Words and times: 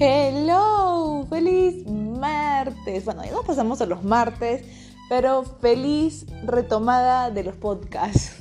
Hello, 0.00 1.26
feliz 1.28 1.84
martes. 1.90 3.04
Bueno, 3.04 3.24
ya 3.24 3.32
nos 3.32 3.44
pasamos 3.44 3.80
a 3.80 3.86
los 3.86 4.04
martes, 4.04 4.64
pero 5.08 5.42
feliz 5.42 6.24
retomada 6.44 7.32
de 7.32 7.42
los 7.42 7.56
podcasts. 7.56 8.36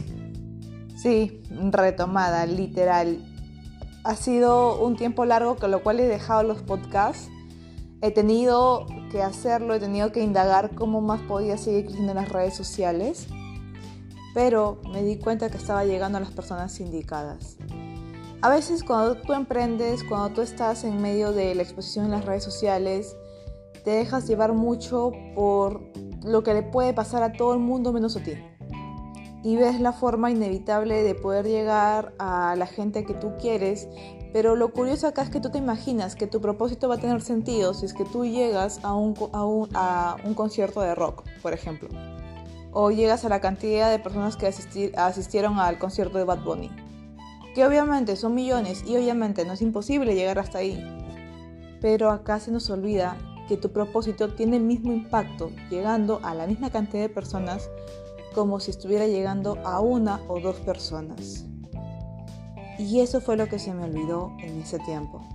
Sí, 0.96 1.42
retomada, 1.50 2.46
literal. 2.46 3.26
Ha 4.04 4.16
sido 4.16 4.80
un 4.86 4.98
tiempo 4.98 5.26
largo, 5.26 5.56
con 5.56 5.72
lo 5.72 5.82
cual 5.82 6.00
he 6.00 6.06
dejado 6.06 6.44
los 6.44 6.62
podcasts. 6.62 7.28
He 8.04 8.12
tenido 8.12 8.86
que 9.12 9.24
hacerlo, 9.24 9.74
he 9.74 9.80
tenido 9.80 10.12
que 10.12 10.22
indagar 10.22 10.76
cómo 10.76 11.02
más 11.02 11.22
podía 11.22 11.58
seguir 11.58 11.86
creciendo 11.86 12.12
en 12.12 12.18
las 12.18 12.30
redes 12.30 12.56
sociales, 12.56 13.26
pero 14.36 14.80
me 14.94 15.02
di 15.02 15.18
cuenta 15.18 15.50
que 15.50 15.58
estaba 15.58 15.86
llegando 15.86 16.20
a 16.20 16.22
las 16.22 16.32
personas 16.32 16.80
indicadas. 16.80 17.58
A 18.44 18.50
veces 18.50 18.84
cuando 18.84 19.16
tú 19.16 19.34
emprendes, 19.34 20.04
cuando 20.04 20.30
tú 20.30 20.42
estás 20.42 20.84
en 20.84 21.02
medio 21.02 21.32
de 21.32 21.56
la 21.56 21.64
exposición 21.64 22.06
en 22.06 22.12
las 22.12 22.26
redes 22.26 22.44
sociales, 22.44 23.18
te 23.84 23.90
dejas 23.90 24.28
llevar 24.28 24.54
mucho 24.54 25.12
por 25.34 25.82
lo 26.24 26.44
que 26.44 26.54
le 26.54 26.62
puede 26.62 26.94
pasar 26.94 27.24
a 27.24 27.32
todo 27.32 27.54
el 27.54 27.60
mundo 27.60 27.92
menos 27.92 28.16
a 28.16 28.24
ti. 28.24 28.34
Y 29.44 29.56
ves 29.56 29.80
la 29.80 29.92
forma 29.92 30.30
inevitable 30.30 31.02
de 31.02 31.16
poder 31.16 31.48
llegar 31.48 32.14
a 32.20 32.56
la 32.56 32.68
gente 32.68 33.06
que 33.06 33.16
tú 33.16 33.34
quieres, 33.40 33.88
pero 34.34 34.56
lo 34.56 34.72
curioso 34.72 35.08
acá 35.08 35.24
es 35.24 35.32
que 35.32 35.40
tú 35.40 35.50
te 35.50 35.58
imaginas 35.58 36.16
que 36.16 36.28
tu 36.28 36.40
propósito 36.40 36.88
va 36.88 36.96
a 36.96 37.00
tener 37.00 37.22
sentido 37.24 37.74
si 37.74 37.88
es 37.88 37.94
que 37.96 38.06
tú 38.06 38.24
llegas 38.24 38.80
a 38.84 38.94
un, 38.94 39.16
a 39.34 40.16
un, 40.24 40.34
concierto 40.36 40.82
de 40.82 40.94
rock, 40.94 41.24
por 41.42 41.54
ejemplo. 41.54 41.90
O 42.72 42.92
llegas 42.92 43.26
a 43.26 43.30
la 43.30 43.42
cantidad 43.42 43.90
de 43.90 43.98
personas 43.98 44.38
que 44.38 44.46
asistieron 44.96 45.58
al 45.58 45.80
concierto 45.80 46.20
de 46.20 46.24
Bad 46.24 46.44
Bunny 46.44 46.87
que 47.58 47.66
obviamente 47.66 48.16
son 48.16 48.36
millones 48.36 48.84
y 48.86 48.96
obviamente 48.98 49.44
no 49.44 49.54
es 49.54 49.64
imposible 49.64 50.14
llegar 50.14 50.38
hasta 50.38 50.60
ahí. 50.60 50.80
Pero 51.82 52.12
acá 52.12 52.40
se 52.40 52.52
nos 52.52 52.70
olvida 52.70 53.18
que 53.48 53.58
tu 53.58 53.72
propósito 53.72 54.36
tiene 54.36 54.58
el 54.58 54.64
mismo 54.64 54.94
impacto 54.94 55.50
llegando 55.72 56.20
a 56.22 56.36
la 56.36 56.46
misma 56.46 56.70
cantidad 56.70 57.02
de 57.02 57.10
personas 57.10 57.72
como 58.36 58.60
si 58.60 58.70
estuviera 58.70 59.08
llegando 59.08 59.58
a 59.66 59.80
una 59.80 60.22
o 60.28 60.40
dos 60.40 60.58
personas. 60.58 61.48
Y 62.78 63.00
eso 63.00 63.22
fue 63.22 63.38
lo 63.38 63.50
que 63.50 63.58
se 63.58 63.74
me 63.74 63.86
olvidó 63.86 64.34
en 64.38 64.62
ese 64.62 64.78
tiempo. 64.78 65.28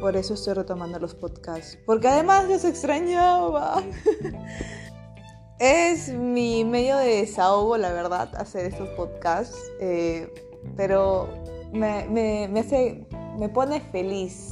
Por 0.00 0.16
eso 0.16 0.34
estoy 0.34 0.54
retomando 0.54 1.00
los 1.00 1.16
podcasts. 1.16 1.76
Porque 1.84 2.06
además 2.06 2.48
los 2.48 2.64
extrañaba. 2.64 3.82
es 5.58 6.10
mi 6.10 6.64
medio 6.64 6.96
de 6.96 7.22
desahogo, 7.22 7.76
la 7.76 7.92
verdad, 7.92 8.32
hacer 8.36 8.66
estos 8.66 8.88
podcasts. 8.90 9.58
Eh, 9.80 10.32
pero 10.76 11.28
me, 11.72 12.06
me, 12.08 12.48
me 13.38 13.48
pone 13.48 13.80
feliz 13.80 14.50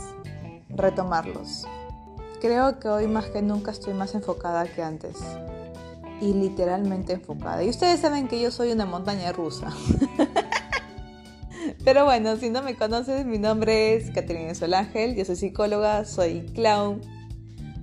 retomarlos. 0.68 1.66
Creo 2.41 2.80
que 2.80 2.88
hoy 2.88 3.06
más 3.06 3.27
que 3.27 3.42
nunca 3.42 3.70
estoy 3.70 3.94
más 3.94 4.14
enfocada 4.14 4.64
que 4.64 4.83
antes. 4.83 5.16
Y 6.20 6.34
literalmente 6.34 7.14
enfocada. 7.14 7.62
Y 7.62 7.68
ustedes 7.68 8.00
saben 8.00 8.28
que 8.28 8.40
yo 8.40 8.50
soy 8.50 8.72
una 8.72 8.86
montaña 8.86 9.33
rusa. 9.33 9.70
Pero 11.84 12.05
bueno, 12.05 12.36
si 12.36 12.50
no 12.50 12.62
me 12.62 12.77
conoces, 12.77 13.27
mi 13.27 13.38
nombre 13.38 13.94
es 13.94 14.10
Caterina 14.10 14.55
Solángel, 14.55 15.16
yo 15.16 15.24
soy 15.24 15.36
psicóloga, 15.36 16.05
soy 16.05 16.46
clown. 16.55 17.00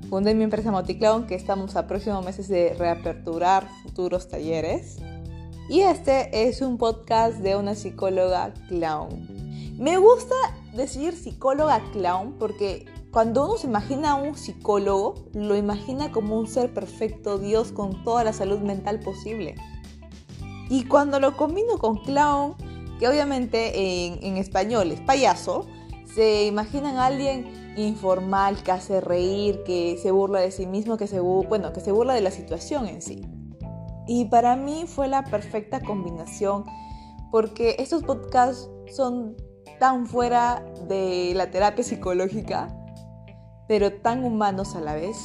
Fundé 0.09 0.33
mi 0.33 0.43
empresa 0.43 0.71
Moticlown, 0.71 1.27
que 1.27 1.35
estamos 1.35 1.75
a 1.75 1.85
próximos 1.85 2.25
meses 2.25 2.47
de 2.47 2.73
reaperturar 2.77 3.67
futuros 3.83 4.27
talleres. 4.27 4.97
Y 5.69 5.81
este 5.81 6.47
es 6.47 6.63
un 6.63 6.79
podcast 6.79 7.37
de 7.41 7.55
una 7.55 7.75
psicóloga 7.75 8.55
clown. 8.69 9.75
Me 9.77 9.97
gusta 9.97 10.33
decir 10.73 11.15
psicóloga 11.15 11.79
clown 11.91 12.33
porque 12.39 12.85
cuando 13.11 13.45
uno 13.45 13.55
se 13.55 13.67
imagina 13.67 14.13
a 14.13 14.15
un 14.15 14.35
psicólogo, 14.35 15.27
lo 15.35 15.55
imagina 15.55 16.11
como 16.11 16.39
un 16.39 16.47
ser 16.47 16.73
perfecto, 16.73 17.37
Dios 17.37 17.71
con 17.71 18.03
toda 18.03 18.23
la 18.23 18.33
salud 18.33 18.57
mental 18.61 18.99
posible. 18.99 19.57
Y 20.71 20.85
cuando 20.85 21.19
lo 21.19 21.37
combino 21.37 21.77
con 21.77 21.97
clown, 21.97 22.55
que 22.99 23.07
obviamente 23.07 24.07
en, 24.25 24.37
español 24.37 24.91
es 24.91 25.01
payaso, 25.01 25.67
se 26.15 26.47
imaginan 26.47 26.97
a 26.97 27.05
alguien 27.05 27.75
informal 27.77 28.63
que 28.63 28.71
hace 28.71 29.01
reír, 29.01 29.61
que 29.67 29.99
se 30.01 30.09
burla 30.09 30.39
de 30.39 30.49
sí 30.49 30.65
mismo, 30.65 30.97
que 30.97 31.05
se, 31.05 31.19
bueno, 31.19 31.73
que 31.73 31.79
se 31.79 31.91
burla 31.91 32.15
de 32.15 32.21
la 32.21 32.31
situación 32.31 32.87
en 32.87 33.03
sí. 33.03 33.21
Y 34.11 34.25
para 34.25 34.55
mí 34.55 34.85
fue 34.87 35.07
la 35.07 35.23
perfecta 35.23 35.81
combinación 35.81 36.65
porque 37.29 37.75
estos 37.77 38.01
podcasts 38.01 38.67
son 38.91 39.37
tan 39.79 40.07
fuera 40.07 40.65
de 40.87 41.33
la 41.35 41.51
terapia 41.51 41.83
psicológica, 41.83 42.75
pero 43.67 43.93
tan 43.93 44.23
humanos 44.25 44.75
a 44.75 44.81
la 44.81 44.95
vez, 44.95 45.15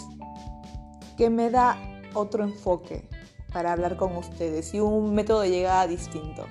que 1.16 1.30
me 1.30 1.48
da 1.48 1.78
otro 2.12 2.44
enfoque 2.44 3.08
para 3.54 3.72
hablar 3.72 3.96
con 3.96 4.14
ustedes 4.18 4.74
y 4.74 4.80
un 4.80 5.14
método 5.14 5.40
de 5.40 5.48
llegada 5.48 5.86
distinto. 5.86 6.44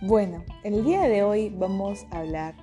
Bueno, 0.00 0.44
el 0.62 0.84
día 0.84 1.08
de 1.08 1.24
hoy 1.24 1.48
vamos 1.48 2.06
a 2.12 2.20
hablar 2.20 2.54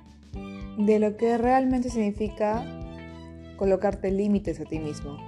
de 0.78 0.98
lo 0.98 1.18
que 1.18 1.36
realmente 1.36 1.90
significa 1.90 2.64
colocarte 3.58 4.10
límites 4.10 4.58
a 4.58 4.64
ti 4.64 4.78
mismo. 4.78 5.18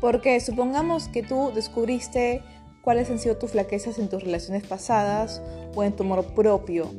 Porque 0.00 0.40
supongamos 0.40 1.08
que 1.08 1.22
tú 1.22 1.52
descubriste 1.54 2.42
cuáles 2.84 3.10
han 3.10 3.18
sido 3.18 3.36
tus 3.36 3.52
flaquezas 3.52 3.98
en 3.98 4.08
tus 4.08 4.22
relaciones 4.22 4.66
pasadas 4.66 5.42
o 5.74 5.82
en 5.82 5.96
tu 5.96 6.04
amor 6.04 6.24
propio. 6.34 6.90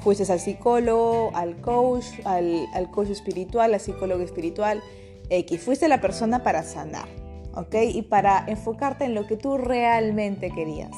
Fuiste 0.00 0.30
al 0.30 0.40
psicólogo, 0.40 1.30
al 1.34 1.60
coach, 1.60 2.06
al, 2.24 2.90
coach 2.90 3.08
espiritual, 3.08 3.72
al 3.72 3.80
psicólogo 3.80 4.22
espiritual, 4.22 4.82
X. 5.30 5.62
Fuiste 5.62 5.88
la 5.88 6.00
persona 6.00 6.42
para 6.42 6.62
sanar, 6.62 7.08
¿ok? 7.54 7.74
Y 7.94 8.02
para 8.02 8.44
enfocarte 8.48 9.04
en 9.04 9.14
lo 9.14 9.26
que 9.26 9.36
tú 9.36 9.56
realmente 9.56 10.50
querías. 10.50 10.90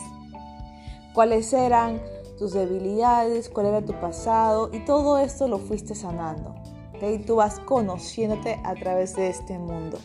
Cuáles 1.12 1.52
eran 1.52 2.00
tus 2.38 2.54
debilidades, 2.54 3.48
cuál 3.48 3.66
era 3.66 3.82
tu 3.82 3.92
pasado 4.00 4.70
y 4.72 4.80
todo 4.80 5.18
esto 5.18 5.46
lo 5.46 5.58
fuiste 5.58 5.94
sanando. 5.94 6.54
¿ok? 6.94 7.24
Tú 7.24 7.36
vas 7.36 7.60
conociéndote 7.60 8.58
a 8.64 8.74
través 8.74 9.14
de 9.14 9.28
este 9.28 9.58
mundo. 9.58 9.98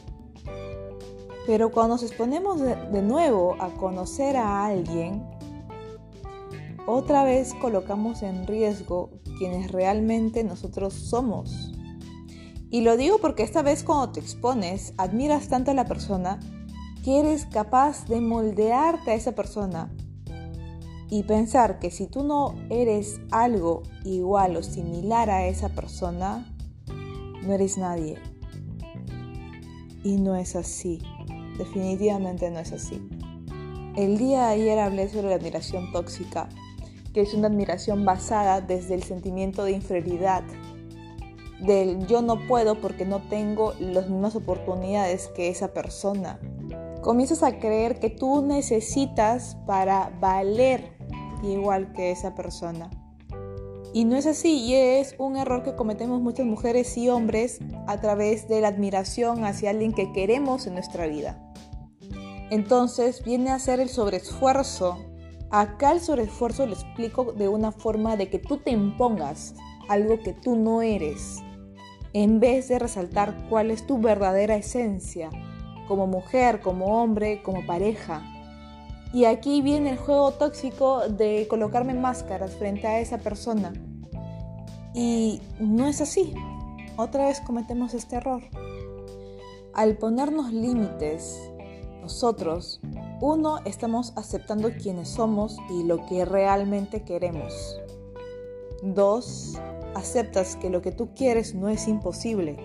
Pero 1.49 1.71
cuando 1.71 1.95
nos 1.95 2.03
exponemos 2.03 2.61
de, 2.61 3.01
nuevo 3.01 3.55
a 3.59 3.69
conocer 3.69 4.37
a 4.37 4.67
alguien, 4.67 5.27
otra 6.85 7.23
vez 7.23 7.55
colocamos 7.55 8.21
en 8.21 8.45
riesgo 8.45 9.09
quienes 9.39 9.71
realmente 9.71 10.43
nosotros 10.43 10.93
somos. 10.93 11.71
Y 12.69 12.81
lo 12.81 12.97
digo 12.97 13.17
porque 13.17 13.41
esta 13.41 13.63
vez 13.63 13.83
cuando 13.83 14.11
te 14.11 14.19
expones, 14.19 14.93
admiras 14.97 15.47
tanto 15.47 15.71
a 15.71 15.73
la 15.73 15.85
persona 15.85 16.39
que 17.03 17.19
eres 17.19 17.47
capaz 17.47 18.05
de 18.05 18.21
moldearte 18.21 19.09
a 19.09 19.15
esa 19.15 19.31
persona 19.31 19.91
y 21.09 21.23
pensar 21.23 21.79
que 21.79 21.89
si 21.89 22.05
tú 22.05 22.23
no 22.23 22.53
eres 22.69 23.21
algo 23.31 23.81
igual 24.05 24.55
o 24.55 24.61
similar 24.61 25.31
a 25.31 25.47
esa 25.47 25.69
persona, 25.69 26.45
no 27.41 27.53
eres 27.53 27.79
nadie. 27.79 28.19
Y 30.03 30.17
no 30.17 30.35
es 30.35 30.55
así. 30.55 31.01
Definitivamente 31.59 32.49
no 32.49 32.59
es 32.59 32.71
así. 32.71 33.05
El 33.95 34.17
día 34.17 34.47
de 34.47 34.53
ayer 34.53 34.79
hablé 34.79 35.09
sobre 35.09 35.27
la 35.27 35.35
admiración 35.35 35.91
tóxica, 35.91 36.47
que 37.13 37.21
es 37.21 37.33
una 37.33 37.47
admiración 37.47 38.05
basada 38.05 38.61
desde 38.61 38.95
el 38.95 39.03
sentimiento 39.03 39.65
de 39.65 39.73
inferioridad, 39.73 40.43
del 41.59 42.07
yo 42.07 42.21
no 42.21 42.47
puedo 42.47 42.79
porque 42.79 43.05
no 43.05 43.19
tengo 43.23 43.73
las 43.77 44.09
mismas 44.09 44.37
oportunidades 44.37 45.27
que 45.35 45.49
esa 45.49 45.73
persona. 45.73 46.39
Comienzas 47.01 47.43
a 47.43 47.59
creer 47.59 47.99
que 47.99 48.09
tú 48.09 48.41
necesitas 48.41 49.57
para 49.67 50.11
valer 50.21 50.93
igual 51.43 51.91
que 51.91 52.11
esa 52.11 52.35
persona. 52.35 52.89
Y 53.93 54.05
no 54.05 54.15
es 54.15 54.27
así, 54.27 54.59
y 54.59 54.75
es 54.75 55.15
un 55.17 55.35
error 55.35 55.63
que 55.63 55.75
cometemos 55.75 56.21
muchas 56.21 56.45
mujeres 56.45 56.95
y 56.95 57.09
hombres 57.09 57.59
a 57.87 57.99
través 57.99 58.47
de 58.47 58.61
la 58.61 58.69
admiración 58.69 59.43
hacia 59.43 59.71
alguien 59.71 59.91
que 59.91 60.13
queremos 60.13 60.67
en 60.67 60.75
nuestra 60.75 61.07
vida. 61.07 61.48
Entonces 62.49 63.23
viene 63.23 63.51
a 63.51 63.59
ser 63.59 63.79
el 63.79 63.89
sobreesfuerzo. 63.89 64.97
Acá 65.51 65.91
el 65.91 66.01
sobreesfuerzo 66.01 66.65
lo 66.65 66.73
explico 66.73 67.33
de 67.33 67.47
una 67.47 67.71
forma 67.71 68.15
de 68.15 68.29
que 68.29 68.39
tú 68.39 68.57
te 68.57 68.71
impongas 68.71 69.55
algo 69.87 70.19
que 70.19 70.33
tú 70.33 70.55
no 70.55 70.81
eres, 70.83 71.39
en 72.13 72.39
vez 72.39 72.67
de 72.67 72.77
resaltar 72.77 73.47
cuál 73.49 73.71
es 73.71 73.87
tu 73.87 73.99
verdadera 73.99 74.55
esencia, 74.55 75.29
como 75.87 76.05
mujer, 76.05 76.61
como 76.61 77.01
hombre, 77.01 77.41
como 77.41 77.65
pareja. 77.65 78.21
Y 79.11 79.25
aquí 79.25 79.63
viene 79.63 79.89
el 79.89 79.97
juego 79.97 80.31
tóxico 80.33 81.09
de 81.09 81.47
colocarme 81.49 81.95
máscaras 81.95 82.55
frente 82.55 82.85
a 82.85 82.99
esa 82.99 83.17
persona. 83.17 83.73
Y 84.93 85.41
no 85.59 85.87
es 85.87 86.01
así. 86.01 86.33
Otra 86.95 87.27
vez 87.27 87.41
cometemos 87.41 87.95
este 87.95 88.17
error. 88.17 88.43
Al 89.73 89.97
ponernos 89.97 90.53
límites 90.53 91.39
nosotros, 92.01 92.79
uno, 93.21 93.59
estamos 93.65 94.13
aceptando 94.15 94.71
quienes 94.71 95.09
somos 95.09 95.57
y 95.69 95.83
lo 95.83 96.05
que 96.05 96.25
realmente 96.25 97.03
queremos. 97.03 97.79
Dos, 98.81 99.57
aceptas 99.93 100.55
que 100.55 100.69
lo 100.69 100.81
que 100.81 100.91
tú 100.91 101.09
quieres 101.13 101.53
no 101.53 101.69
es 101.69 101.87
imposible. 101.87 102.57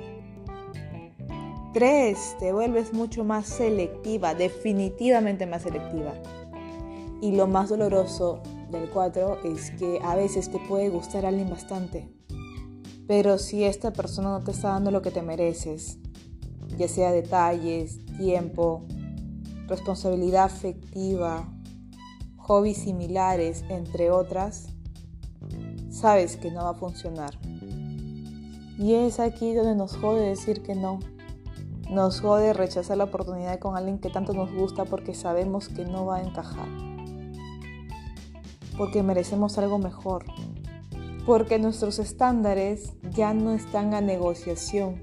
Tres, 1.73 2.37
te 2.39 2.53
vuelves 2.53 2.93
mucho 2.93 3.25
más 3.25 3.47
selectiva, 3.47 4.35
definitivamente 4.35 5.47
más 5.47 5.63
selectiva. 5.63 6.13
Y 7.21 7.33
lo 7.33 7.47
más 7.47 7.71
doloroso 7.71 8.41
del 8.71 8.89
cuatro 8.91 9.39
es 9.45 9.73
que 9.73 9.99
a 10.03 10.15
veces 10.15 10.51
te 10.51 10.59
puede 10.61 10.89
gustar 10.89 11.27
alguien 11.27 11.51
bastante. 11.51 12.09
Pero 13.07 13.39
si 13.39 13.65
esta 13.65 13.93
persona 13.93 14.31
no 14.31 14.45
te 14.45 14.53
está 14.53 14.69
dando 14.69 14.91
lo 14.91 15.03
que 15.03 15.11
te 15.11 15.23
mereces, 15.23 15.99
ya 16.79 16.89
sea 16.89 17.13
detalles, 17.13 17.99
tiempo, 18.19 18.85
responsabilidad 19.67 20.45
afectiva, 20.45 21.49
hobbies 22.37 22.79
similares, 22.79 23.65
entre 23.69 24.11
otras, 24.11 24.69
sabes 25.91 26.37
que 26.37 26.51
no 26.51 26.65
va 26.65 26.71
a 26.71 26.75
funcionar. 26.75 27.39
Y 28.79 28.95
es 28.95 29.21
aquí 29.21 29.55
donde 29.55 29.75
nos 29.75 29.97
jode 29.97 30.29
decir 30.29 30.63
que 30.63 30.75
no. 30.75 30.99
Nos 31.91 32.21
jode 32.21 32.53
rechazar 32.53 32.97
la 32.97 33.05
oportunidad 33.05 33.59
con 33.59 33.77
alguien 33.77 33.99
que 33.99 34.11
tanto 34.11 34.33
nos 34.33 34.53
gusta 34.53 34.85
porque 34.85 35.15
sabemos 35.15 35.69
que 35.69 35.85
no 35.85 36.07
va 36.07 36.17
a 36.17 36.23
encajar. 36.23 36.67
Porque 38.77 39.03
merecemos 39.03 39.57
algo 39.59 39.79
mejor. 39.79 40.25
Porque 41.25 41.59
nuestros 41.59 41.99
estándares 41.99 42.93
ya 43.11 43.33
no 43.33 43.53
están 43.53 43.95
a 43.95 44.01
negociación. 44.01 45.01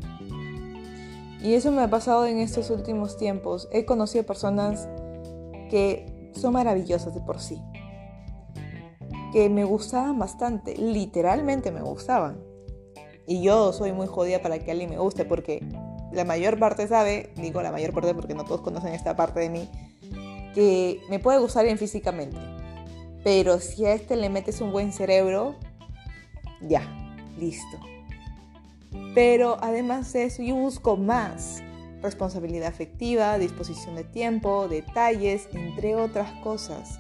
Y 1.41 1.53
eso 1.55 1.71
me 1.71 1.81
ha 1.81 1.89
pasado 1.89 2.25
en 2.25 2.38
estos 2.38 2.69
últimos 2.69 3.17
tiempos. 3.17 3.67
He 3.71 3.85
conocido 3.85 4.25
personas 4.25 4.88
que 5.69 6.31
son 6.35 6.53
maravillosas 6.53 7.13
de 7.13 7.21
por 7.21 7.39
sí 7.39 7.61
que 9.31 9.49
me 9.49 9.63
gustaban 9.63 10.19
bastante, 10.19 10.75
literalmente 10.75 11.71
me 11.71 11.81
gustaban. 11.81 12.43
Y 13.25 13.41
yo 13.41 13.71
soy 13.71 13.93
muy 13.93 14.07
jodida 14.07 14.41
para 14.41 14.59
que 14.59 14.71
alguien 14.71 14.89
me 14.89 14.97
guste 14.97 15.25
porque 15.25 15.63
la 16.11 16.25
mayor 16.25 16.59
parte 16.59 16.88
sabe, 16.88 17.31
digo 17.38 17.61
la 17.61 17.71
mayor 17.71 17.94
parte 17.94 18.13
porque 18.13 18.33
no 18.33 18.44
todos 18.44 18.61
conocen 18.61 18.94
esta 18.94 19.15
parte 19.15 19.39
de 19.39 19.49
mí, 19.49 19.69
que 20.53 20.99
me 21.09 21.19
puede 21.19 21.39
gustar 21.39 21.63
bien 21.63 21.77
físicamente. 21.77 22.37
Pero 23.23 23.59
si 23.59 23.85
a 23.85 23.94
este 23.94 24.15
le 24.15 24.29
metes 24.29 24.59
un 24.59 24.71
buen 24.71 24.91
cerebro, 24.91 25.55
ya, 26.61 26.83
listo. 27.37 27.77
Pero 29.13 29.57
además 29.61 30.11
de 30.13 30.23
eso, 30.25 30.43
yo 30.43 30.55
busco 30.55 30.97
más 30.97 31.61
responsabilidad 32.01 32.67
afectiva, 32.67 33.38
disposición 33.38 33.95
de 33.95 34.03
tiempo, 34.03 34.67
detalles, 34.67 35.47
entre 35.53 35.95
otras 35.95 36.31
cosas. 36.41 36.99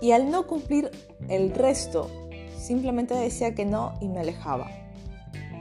Y 0.00 0.12
al 0.12 0.30
no 0.30 0.46
cumplir 0.46 0.90
el 1.28 1.50
resto, 1.54 2.10
simplemente 2.58 3.14
decía 3.14 3.54
que 3.54 3.64
no 3.64 3.94
y 4.00 4.08
me 4.08 4.20
alejaba. 4.20 4.70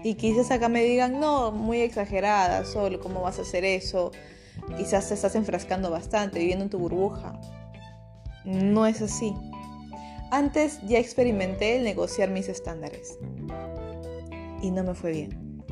Y 0.04 0.16
quizás 0.16 0.52
acá 0.52 0.70
me 0.70 0.84
digan, 0.84 1.20
no, 1.20 1.52
muy 1.52 1.82
exagerada, 1.82 2.66
solo, 2.66 3.00
¿cómo 3.00 3.22
vas 3.22 3.40
a 3.40 3.42
hacer 3.42 3.66
eso? 3.66 4.12
Quizás 4.78 5.08
te 5.08 5.14
estás 5.14 5.36
enfrascando 5.36 5.90
bastante, 5.90 6.40
viviendo 6.40 6.66
en 6.66 6.70
tu 6.70 6.78
burbuja. 6.78 7.40
No 8.44 8.86
es 8.86 9.02
así. 9.02 9.34
Antes 10.32 10.80
ya 10.84 11.00
experimenté 11.00 11.78
el 11.78 11.84
negociar 11.84 12.30
mis 12.30 12.50
estándares. 12.50 13.18
Y 14.62 14.72
no 14.72 14.84
me 14.84 14.94
fue 14.94 15.12
bien. 15.12 15.64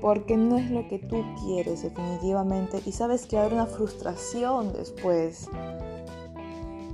Porque 0.00 0.36
no 0.36 0.56
es 0.56 0.70
lo 0.70 0.86
que 0.88 0.98
tú 0.98 1.24
quieres 1.44 1.82
definitivamente. 1.82 2.80
Y 2.84 2.92
sabes 2.92 3.26
que 3.26 3.38
habrá 3.38 3.54
una 3.54 3.66
frustración 3.66 4.72
después 4.72 5.48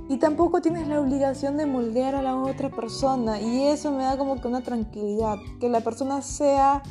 y 0.07 0.17
tampoco 0.17 0.61
tienes 0.61 0.87
la 0.87 1.01
obligación 1.01 1.57
de 1.57 1.65
moldear 1.65 2.13
a 2.13 2.21
la 2.21 2.35
otra 2.35 2.69
persona. 2.69 3.41
Y 3.41 3.63
eso 3.63 3.91
me 3.91 4.03
da 4.03 4.17
como 4.17 4.39
que 4.39 4.47
una 4.47 4.61
tranquilidad. 4.61 5.37
Que 5.59 5.67
la 5.67 5.81
persona 5.81 6.21
sea 6.21 6.83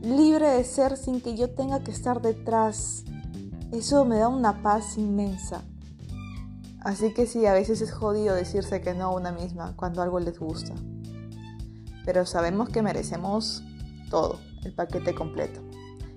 libre 0.00 0.48
de 0.48 0.64
ser 0.64 0.96
sin 0.96 1.20
que 1.20 1.36
yo 1.36 1.50
tenga 1.50 1.80
que 1.82 1.90
estar 1.90 2.22
detrás. 2.22 3.04
Eso 3.72 4.04
me 4.04 4.18
da 4.18 4.28
una 4.28 4.62
paz 4.62 4.96
inmensa. 4.96 5.64
Así 6.80 7.12
que 7.12 7.26
sí, 7.26 7.46
a 7.46 7.52
veces 7.52 7.80
es 7.80 7.90
jodido 7.90 8.34
decirse 8.34 8.80
que 8.80 8.94
no 8.94 9.06
a 9.06 9.14
una 9.14 9.32
misma 9.32 9.74
cuando 9.74 10.00
algo 10.00 10.20
les 10.20 10.38
gusta. 10.38 10.74
Pero 12.04 12.26
sabemos 12.26 12.68
que 12.68 12.82
merecemos 12.82 13.62
todo, 14.10 14.40
el 14.64 14.72
paquete 14.74 15.14
completo. 15.14 15.60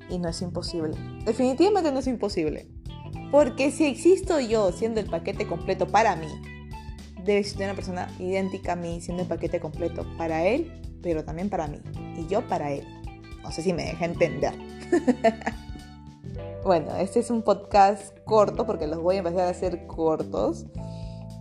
Y 0.09 0.19
no 0.19 0.29
es 0.29 0.41
imposible. 0.41 0.95
Definitivamente 1.25 1.91
no 1.91 1.99
es 1.99 2.07
imposible. 2.07 2.67
Porque 3.31 3.71
si 3.71 3.85
existo 3.85 4.39
yo 4.39 4.71
siendo 4.71 4.99
el 4.99 5.07
paquete 5.07 5.47
completo 5.47 5.87
para 5.87 6.15
mí, 6.15 6.27
debe 7.25 7.39
existir 7.39 7.65
una 7.65 7.75
persona 7.75 8.07
idéntica 8.19 8.73
a 8.73 8.75
mí 8.75 9.01
siendo 9.01 9.23
el 9.23 9.29
paquete 9.29 9.59
completo 9.59 10.05
para 10.17 10.45
él, 10.45 10.71
pero 11.03 11.25
también 11.25 11.49
para 11.49 11.67
mí. 11.67 11.79
Y 12.17 12.27
yo 12.27 12.47
para 12.47 12.71
él. 12.71 12.85
No 13.43 13.51
sé 13.51 13.61
si 13.61 13.73
me 13.73 13.83
deja 13.83 14.05
entender. 14.05 14.53
bueno, 16.63 16.95
este 16.97 17.19
es 17.19 17.29
un 17.29 17.43
podcast 17.43 18.17
corto 18.25 18.65
porque 18.65 18.87
los 18.87 19.01
voy 19.01 19.15
a 19.15 19.19
empezar 19.19 19.41
a 19.41 19.49
hacer 19.49 19.87
cortos. 19.87 20.65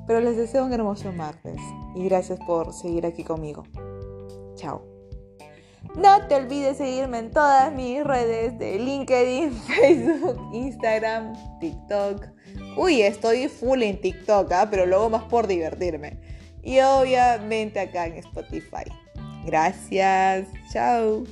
Pero 0.06 0.20
les 0.20 0.36
deseo 0.36 0.64
un 0.64 0.72
hermoso 0.72 1.12
martes 1.12 1.60
y 1.96 2.04
gracias 2.04 2.38
por 2.46 2.72
seguir 2.72 3.06
aquí 3.06 3.24
conmigo. 3.24 3.64
Chao. 4.56 4.96
No 5.94 6.26
te 6.26 6.34
olvides 6.34 6.76
seguirme 6.76 7.18
en 7.18 7.30
todas 7.30 7.72
mis 7.72 8.04
redes 8.04 8.58
de 8.58 8.78
LinkedIn, 8.78 9.52
Facebook, 9.66 10.50
Instagram, 10.52 11.32
TikTok. 11.60 12.26
Uy, 12.76 13.02
estoy 13.02 13.48
full 13.48 13.82
en 13.82 14.00
TikTok, 14.00 14.52
¿ah? 14.52 14.68
pero 14.70 14.84
luego 14.84 15.08
más 15.08 15.24
por 15.24 15.46
divertirme. 15.46 16.18
Y 16.62 16.80
obviamente 16.80 17.80
acá 17.80 18.06
en 18.06 18.16
Spotify. 18.16 18.84
Gracias. 19.46 20.48
Chao. 20.72 21.22